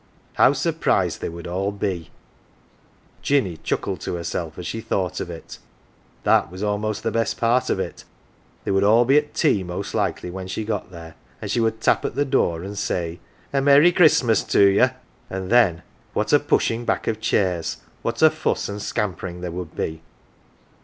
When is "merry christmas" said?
13.61-14.43